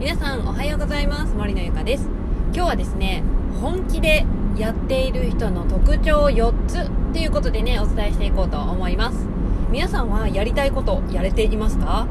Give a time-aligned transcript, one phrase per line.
[0.00, 1.34] 皆さんおはようございます。
[1.34, 2.08] 森のゆかです。
[2.54, 3.22] 今日はですね
[3.60, 4.24] 本気で
[4.56, 9.26] やっている人の特徴4つっていうことでねお伝えしていこうと思います。
[9.70, 12.06] 皆さんはやりたいことやれていますか？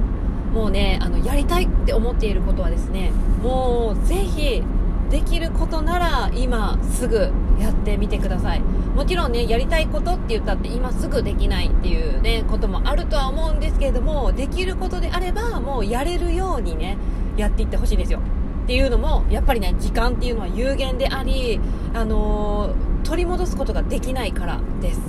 [0.53, 3.09] もうねあのやりたいって思っていることはですね
[3.41, 4.61] もうぜひ
[5.09, 8.59] できることなら今すぐやってみてください。
[8.59, 16.99] もちろんねやりたいことって言ったって今すぐできないっていうねこともあるとは思うんですけれどもできることであればもうやれるようにね
[17.39, 18.19] やっていってほしいんですよ。
[18.63, 21.59] っていうのもやっぱりね時間っていうのは有限であり、
[21.93, 25.01] あのー、取り戻すことができないからです。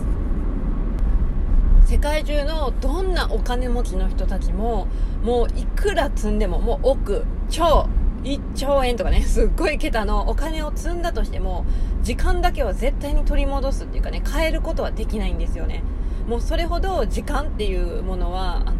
[1.84, 4.86] 世界中のどんなお金持ちの人たちも
[5.24, 7.88] もういくら積んでももう億超
[8.22, 11.64] 1兆円とかねすっごい桁のお金を積んだとしても
[12.02, 15.82] 時間だけは絶対に取り戻すっていうかね変えることはできないんですよね。
[16.28, 18.74] もうそれほど時間っていうものはあの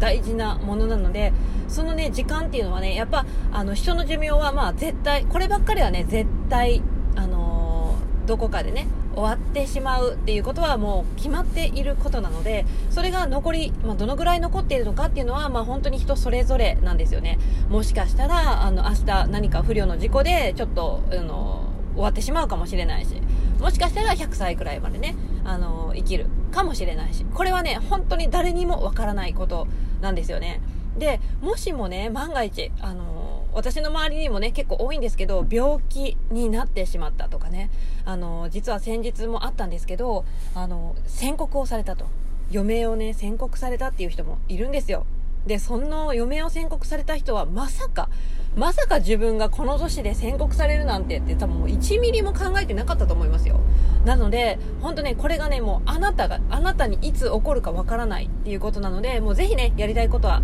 [0.00, 1.32] 大事なものなので
[1.68, 6.82] そのね時間っていうのはねやっぱあの人の寿命はまあ絶対こればっかりはね絶対
[7.14, 7.94] あの
[8.26, 17.38] どこかでね終わってしまうっていうことはもう決まっていることなのでそれが残り、まあ、どのぐらい残っているのかっていうのは、まあ、本当に人それぞれなんですよね。
[17.68, 23.20] もしかしたらあの明日何か不慮の事故でちょっとあの終わってしまうかもしれないし
[23.58, 26.26] もしかしたら100歳くらいまでねあの生きる。
[26.50, 29.66] かもしれないしこれはね本当に誰にもわからないこと
[30.00, 30.60] なんですよね。
[30.98, 37.70] でもしもね万が一あの私の周りにもね結構多いんですけど病気になってしまったとかね
[38.04, 42.06] あの実は先日もあったんですけどあの宣告をされたと。
[42.52, 45.06] 余命をね宣告されたっていう人もいるんですよ。
[45.46, 48.10] でその余命を宣告された人はまさか
[48.56, 53.60] まさか自分がこの年で宣告されるなんてって多分もう1ミリも考えてなかったと思いますよ。
[54.04, 60.42] なので本当ねこれがねもうあなたがあなたにいつ起こるかわからないっていうことなのでもうぜひねやりたいことは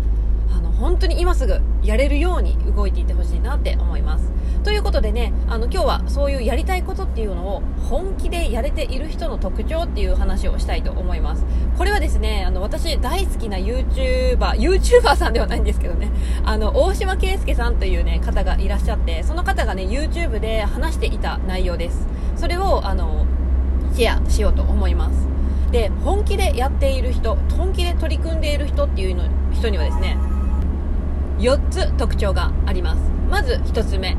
[0.51, 4.31] あの本当に今すぐやれるように動いていってほしいなって思います。
[4.63, 11.45] ということでねあの今日はそういうやりたいことっていうのを本気でやれている人の特徴っていう話をしたいと思います。
[11.77, 16.09] これはですねあの私大好きな YouTuber YouTuber さんではないんですけどね。
[16.43, 22.07] あの大島圭介さんというね方がいらっしゃってその方がね YouTube で話していた内容です。
[22.35, 23.25] それをあの
[23.93, 25.27] シェアしようと思います。
[25.71, 30.17] で本気でやっている人本気で取り組んでいる人っていうの人にはですね
[31.39, 33.01] 4つ特徴があります。
[33.29, 34.17] まず1つ目。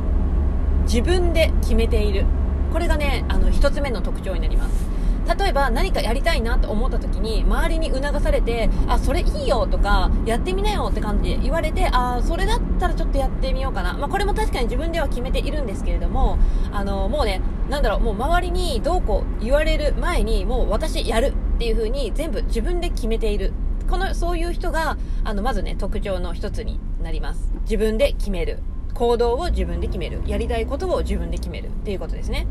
[0.85, 2.25] 自分で決めている。
[2.73, 4.99] これがねあの1つ目の特徴になります。
[5.37, 16.39] 例えば何かやりたいなと思った時に周りに促されてあそれいいよとかやってみなよって感じで言われてあそれだったらちょっとやってみようかな、まあ、これも確かに自分では決めているんですけれども
[16.73, 23.53] あのもうねなんだろうもう周りにどうこう言われる前にもう私やるっていう風に全部自分で決めている。
[23.91, 27.51] このそういう人があのまずね特徴の一つになります。
[27.63, 28.59] 自分で決める。
[28.93, 30.21] 行動を自分で決める。
[30.27, 32.47] やりたいことを自分で決めるっていうことですね。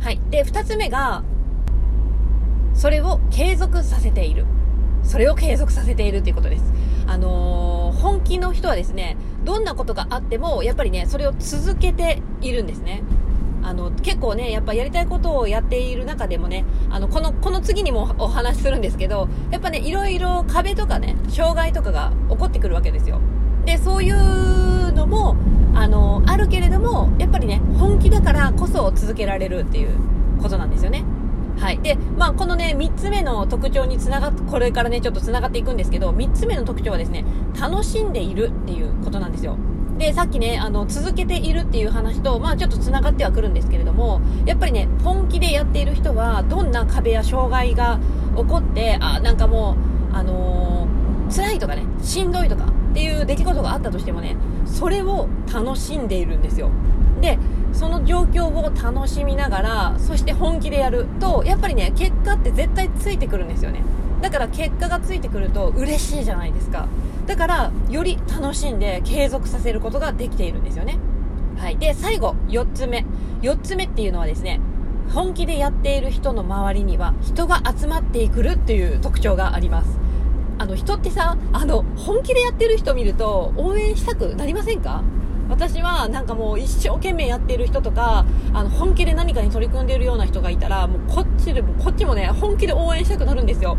[0.00, 0.20] はい。
[0.30, 1.22] で2つ目が
[2.74, 4.46] それを継続させている。
[5.04, 6.64] それを継続させているっていうことです。
[7.06, 13.04] あのー、本気の人はですねどんなことがあってもやっぱりねそれを続けているんですね。
[13.62, 23.20] あの結構ねやっぱやりたいことをやっている中でもねあのこのこの次にもお話しするんですけどやっぱねいろいろ壁とかね障害とかが起こってくるわけですよ。
[23.64, 25.36] でそういうのも
[25.74, 29.90] あのあるけれどもやっぱりね本気だからこそ続けられるっていう
[30.40, 31.04] ことなんですよね。
[31.58, 31.78] はい。
[31.78, 37.24] でまあ、このね3つ目の特徴につながっこれからねちょっとつながっていくんですけど3つ目の特徴はですね
[37.58, 39.56] 楽しんでいるっていうことなんですよ。
[39.98, 48.00] でさっきねあの続けているっていう話と、まあ、ちょっとつながってはくるんですけれどもやっぱりね本気でやっている人はどんな壁や障害が
[48.36, 49.76] 起こってあなんかも
[50.12, 50.63] う、あのー、
[51.34, 54.36] 辛いとかねしんどいとかっていう出来事があったとしてもね
[54.66, 56.70] それを楽しんでいるんですよ。
[57.20, 57.38] で
[57.72, 63.82] その状況を楽しみながらそして本気でやるとやっぱりね結果って絶対ついてくるんですよね。
[64.20, 66.86] だから結果がついてくると嬉しいじゃないですか。
[67.26, 70.98] だからより楽しんで継続させることができているんですよね。
[71.56, 71.78] はい。
[71.78, 73.04] で最後4つ目。
[73.42, 74.60] 4つ目っていうのはですね
[75.12, 80.03] 本気でやっている人の周りには人が集まってくるっていう特徴があります。
[80.58, 85.02] あの人ってさあの本気でやってる人見ると応援したくなりませんか？
[85.48, 88.24] 私はなんかもう一生懸命やってる人とか
[88.54, 93.76] あの本気で何かに取り組んでいるような人がいたらもうこっちでもこっちもね本気で応援したくなるんですよ。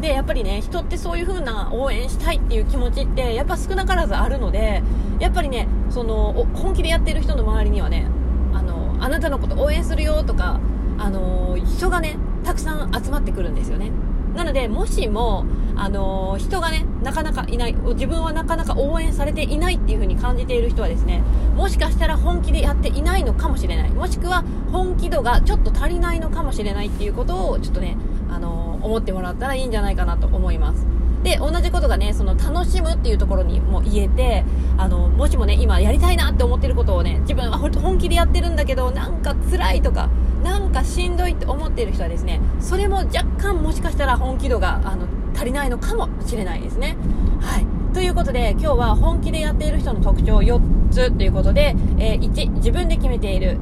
[0.00, 4.82] でやっぱりね人ってそういう風な応援したいっていう気持ちってやっぱ少なからずあるので
[5.18, 8.06] やっぱりねその本気でやってる人の周りにはね
[8.52, 10.60] あのあなたのこと応援するよとか
[10.98, 13.90] あの人がねたくさん集まってくるんですよね。
[14.34, 15.44] なのでもしも
[15.78, 21.22] あのー、人がねなかなかいない自分はなかなか応援されていないっていう風に感じている人はですね
[21.54, 23.90] もしかしたら本気でやっていないのかもしれない。
[23.90, 27.96] もしくは本気度がちょっと足りないのかもしれないっていうことをちょっとね、
[28.30, 30.86] あのー、思ってもらったらいいんじゃないかなと思います。
[31.22, 34.44] で同じことがねその楽しむっていうところにも言えて
[34.76, 40.08] あのもしもね今やりたいなって思ってることをね自分は本気でやってるんだけどなんか辛いとか
[40.44, 45.06] なんかしんどいって思ってる人はですねそれも若干もしかしたら本気度があの
[45.38, 46.96] 足りないのかもしれないですね。
[47.40, 47.66] はい。
[47.94, 53.56] ということで今日は本気でやっている人の特徴4つということで、えー、1自分で決めている。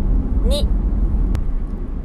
[0.45, 0.67] 2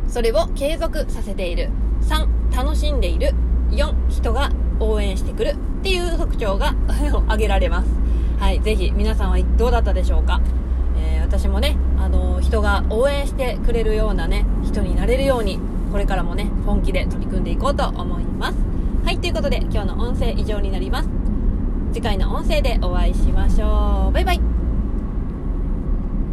[0.10, 1.70] それを継続させている。
[2.02, 3.34] 3楽しんでいる。
[3.70, 4.52] 4人が
[4.82, 5.52] 応援してくる。
[5.52, 6.76] っていう特徴が
[7.28, 7.88] 挙げられます。
[8.40, 10.42] はい、ぜひ皆さんはどうだったでしょうか？
[10.98, 15.60] えー、私もね、あのー、人が応援してくれるようなね、人になれるように、
[15.94, 18.81] これからもね、本気で取り組んでいこうと思います。
[19.04, 21.10] はい、ということで今日の音声以上になります。
[21.92, 24.14] 次回の音声でお会いしましょう。
[24.14, 24.61] バイバイ。